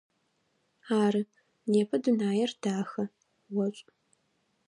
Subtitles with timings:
[1.03, 1.21] Ары,
[1.71, 3.05] непэ дунаир дахэ,
[3.65, 3.91] ошӏу.